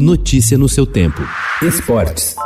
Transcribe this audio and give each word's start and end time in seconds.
Notícia 0.00 0.56
no 0.56 0.68
seu 0.68 0.86
tempo. 0.86 1.20
Esportes. 1.60 2.36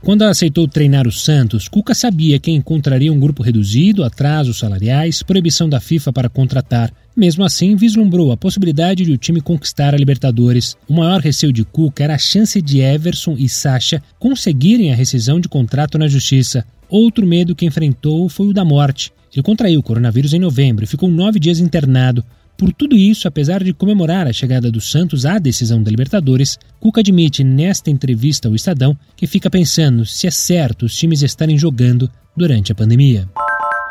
Quando 0.00 0.22
aceitou 0.22 0.66
treinar 0.66 1.06
o 1.06 1.12
Santos, 1.12 1.68
Cuca 1.68 1.94
sabia 1.94 2.38
que 2.38 2.50
encontraria 2.50 3.12
um 3.12 3.20
grupo 3.20 3.42
reduzido, 3.42 4.02
atrasos 4.02 4.58
salariais, 4.58 5.22
proibição 5.22 5.68
da 5.68 5.78
FIFA 5.78 6.10
para 6.10 6.30
contratar. 6.30 6.90
Mesmo 7.14 7.44
assim, 7.44 7.76
vislumbrou 7.76 8.32
a 8.32 8.36
possibilidade 8.36 9.04
de 9.04 9.12
o 9.12 9.18
time 9.18 9.42
conquistar 9.42 9.94
a 9.94 9.98
Libertadores. 9.98 10.74
O 10.88 10.94
maior 10.94 11.20
receio 11.20 11.52
de 11.52 11.64
Cuca 11.64 12.02
era 12.02 12.14
a 12.14 12.18
chance 12.18 12.62
de 12.62 12.80
Everson 12.80 13.36
e 13.38 13.46
Sacha 13.46 14.02
conseguirem 14.18 14.90
a 14.90 14.96
rescisão 14.96 15.38
de 15.38 15.50
contrato 15.50 15.98
na 15.98 16.08
justiça. 16.08 16.64
Outro 16.92 17.26
medo 17.26 17.54
que 17.54 17.64
enfrentou 17.64 18.28
foi 18.28 18.48
o 18.48 18.52
da 18.52 18.66
morte. 18.66 19.14
Ele 19.32 19.42
contraiu 19.42 19.80
o 19.80 19.82
coronavírus 19.82 20.34
em 20.34 20.38
novembro 20.38 20.84
e 20.84 20.86
ficou 20.86 21.08
nove 21.08 21.40
dias 21.40 21.58
internado. 21.58 22.22
Por 22.54 22.70
tudo 22.70 22.94
isso, 22.94 23.26
apesar 23.26 23.64
de 23.64 23.72
comemorar 23.72 24.26
a 24.26 24.32
chegada 24.32 24.70
do 24.70 24.78
Santos 24.78 25.24
à 25.24 25.38
decisão 25.38 25.82
da 25.82 25.90
Libertadores, 25.90 26.58
Cuca 26.78 27.00
admite 27.00 27.42
nesta 27.42 27.90
entrevista 27.90 28.46
ao 28.46 28.54
Estadão 28.54 28.94
que 29.16 29.26
fica 29.26 29.48
pensando 29.48 30.04
se 30.04 30.26
é 30.26 30.30
certo 30.30 30.84
os 30.84 30.94
times 30.94 31.22
estarem 31.22 31.56
jogando 31.56 32.10
durante 32.36 32.72
a 32.72 32.74
pandemia. 32.74 33.26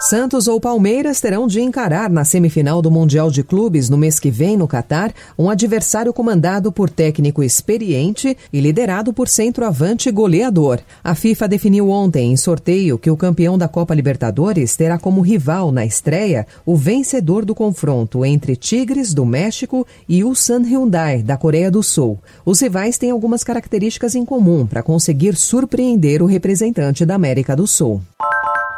Santos 0.02 0.48
ou 0.48 0.60
Palmeiras 0.60 1.22
terão 1.22 1.46
de 1.46 1.62
encarar 1.62 2.10
na 2.10 2.26
semifinal 2.26 2.82
do 2.82 2.90
Mundial 2.90 3.30
de 3.30 3.44
Clubes 3.44 3.88
no 3.88 3.96
mês 3.96 4.20
que 4.20 4.32
vem 4.32 4.58
no 4.58 4.68
Catar 4.68 5.14
um 5.38 5.48
adversário 5.48 6.12
comandado 6.12 6.72
por 6.72 6.90
técnico 6.90 7.44
experiente 7.44 8.36
e 8.52 8.60
liderado 8.60 9.14
por 9.14 9.28
centroavante 9.28 10.10
goleador. 10.10 10.80
A 11.04 11.14
FIFA 11.14 11.48
definiu 11.48 11.92
ontem 11.92 12.32
em 12.32 12.36
sorteio 12.36 12.98
que 12.98 13.12
o 13.12 13.16
campeão 13.16 13.60
da 13.60 13.68
Copa 13.68 13.94
Libertadores 13.94 14.76
terá 14.76 14.98
como 14.98 15.22
rival 15.22 15.72
na 15.72 15.86
estreia 15.86 16.48
o 16.66 16.76
vencedor 16.76 17.46
do 17.46 17.54
confronto 17.54 18.26
entre 18.26 18.56
Tigres 18.56 19.14
do 19.14 19.24
México 19.24 19.86
e 20.10 20.24
Ulsan 20.24 20.64
Hyundai 20.64 21.22
da 21.22 21.38
Coreia 21.38 21.70
do 21.70 21.84
Sul. 21.84 22.18
Os 22.44 22.60
rivais 22.60 22.98
têm 22.98 23.12
algumas 23.12 23.44
características 23.44 24.16
em 24.16 24.26
comum 24.26 24.66
para 24.66 24.82
conseguir 24.82 25.36
surpreender 25.36 26.24
o 26.24 26.26
representante 26.26 27.06
da 27.06 27.14
América 27.14 27.56
do 27.56 27.68
Sul. 27.68 28.02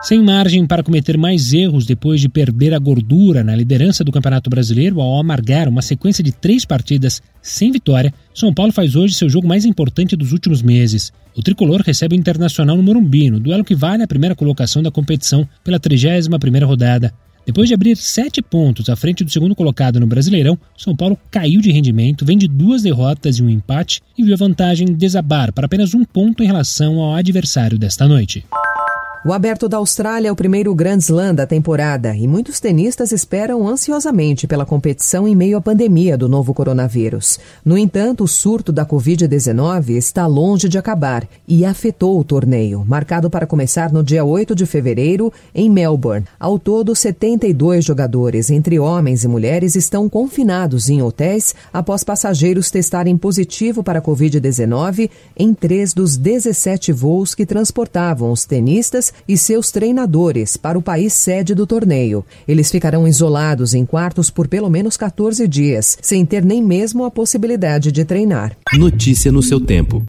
Sem 0.04 0.22
margem 0.22 0.68
para 0.68 0.84
cometer 0.84 1.18
mais 1.18 1.54
erros 1.54 1.86
depois 1.86 2.20
de 2.20 2.28
perder 2.28 2.74
a 2.74 2.78
gordura 2.78 3.42
na 3.42 3.56
liderança 3.56 4.04
do 4.04 4.12
Campeonato 4.12 4.50
Brasileiro 4.50 5.00
ao 5.00 5.18
amargar 5.18 5.70
uma 5.70 5.82
sequência 5.82 6.22
de 6.22 6.34
três 6.34 6.66
partidas 6.66 7.22
sem 7.42 7.72
vitória, 7.72 8.14
São 8.36 8.54
Paulo 8.54 8.74
faz 8.74 8.98
hoje 8.98 9.14
seu 9.14 9.30
jogo 9.30 9.48
mais 9.48 9.64
importante 9.64 10.18
dos 10.18 10.34
últimos 10.34 10.62
meses. 10.62 11.14
O 11.34 11.42
tricolor 11.42 11.82
recebe 11.82 12.18
o 12.18 12.20
Internacional 12.20 12.76
no 12.76 12.84
Morumbi, 12.84 13.32
no 13.32 13.40
duelo 13.40 13.64
que 13.64 13.74
vale 13.74 14.04
a 14.04 14.08
primeira 14.08 14.36
colocação 14.36 14.84
da 14.84 14.92
competição 14.92 15.48
pela 15.64 15.80
31ª 15.80 16.66
rodada. 16.66 17.14
Depois 17.46 17.70
de 17.70 17.74
abrir 17.74 17.96
sete 17.96 18.42
pontos 18.42 18.90
à 18.90 18.98
frente 18.98 19.24
do 19.24 19.32
segundo 19.32 19.56
colocado 19.56 20.02
no 20.02 20.08
Brasileirão, 20.08 20.60
São 20.78 20.94
Paulo 20.98 21.18
caiu 21.32 21.62
de 21.62 21.72
rendimento, 21.72 22.26
vem 22.26 22.38
de 22.38 22.50
duas 22.50 22.82
derrotas 22.82 23.38
e 23.38 23.44
um 23.44 23.50
empate 23.50 24.02
e 24.18 24.24
viu 24.24 24.34
a 24.34 24.38
vantagem 24.38 24.88
desabar 24.88 25.54
para 25.54 25.66
apenas 25.66 25.94
um 25.94 26.04
ponto 26.04 26.44
em 26.44 26.48
relação 26.48 27.00
ao 27.00 27.16
adversário 27.16 27.78
desta 27.80 28.06
noite. 28.06 28.46
O 29.26 29.32
Aberto 29.32 29.70
da 29.70 29.78
Austrália 29.78 30.28
é 30.28 30.32
o 30.34 30.36
primeiro 30.36 30.76
Grand 30.76 30.98
Slam 30.98 31.34
da 31.34 31.48
temporada 31.48 32.14
e 32.14 32.28
muitos 32.28 32.60
tenistas 32.60 33.14
esperam 33.14 33.66
ansiosamente 33.66 34.46
pela 34.46 34.66
competição 34.66 35.26
em 35.26 35.34
meio 35.34 35.56
à 35.58 35.62
pandemia 35.62 36.18
do 36.18 36.28
novo 36.28 36.54
coronavírus. 36.54 37.40
No 37.64 37.78
entanto, 37.78 38.26
o 38.26 38.28
surto 38.28 38.74
da 38.74 38.86
Covid-19 38.86 39.92
está 39.92 40.28
longe 40.28 40.68
de 40.68 40.78
acabar 40.78 41.26
e 41.48 41.64
afetou 41.64 42.20
o 42.20 42.24
torneio, 42.26 42.84
marcado 42.86 43.30
para 43.30 43.48
começar 43.48 43.94
no 43.94 44.04
dia 44.04 44.26
8 44.26 44.54
de 44.54 44.66
fevereiro 44.66 45.32
em 45.56 45.70
Melbourne. 45.70 46.28
Ao 46.38 46.60
todo, 46.60 46.94
72 46.94 47.86
jogadores, 47.86 48.50
entre 48.50 48.78
homens 48.78 49.24
e 49.24 49.30
mulheres, 49.30 49.78
estão 49.78 50.10
confinados 50.10 50.90
em 50.90 51.02
hotéis 51.02 51.56
após 51.72 52.04
passageiros 52.04 52.70
testarem 52.70 53.16
positivo 53.16 53.86
para 53.86 54.00
a 54.00 54.02
Covid-19 54.02 55.10
em 55.38 55.54
três 55.54 55.94
dos 55.94 56.18
17 56.18 56.92
voos 56.92 57.34
que 57.34 57.46
transportavam 57.46 58.30
os 58.30 58.44
tenistas 58.44 59.13
e 59.28 59.38
seus 59.38 59.72
treinadores 59.72 60.58
para 60.58 60.78
o 60.78 60.82
país 60.82 61.14
sede 61.14 61.54
do 61.54 61.68
torneio. 61.68 62.26
Eles 62.48 62.72
ficarão 62.72 63.08
isolados 63.08 63.74
em 63.74 63.86
quartos 63.86 64.30
por 64.30 64.48
pelo 64.48 64.70
menos 64.70 64.96
14 64.96 65.48
dias, 65.48 65.98
sem 66.02 66.26
ter 66.26 66.44
nem 66.44 66.64
mesmo 66.64 67.06
a 67.06 67.12
possibilidade 67.12 67.92
de 67.92 68.06
treinar. 68.06 68.56
Notícia 68.74 69.32
no 69.32 69.44
seu 69.44 69.60
tempo. 69.60 70.02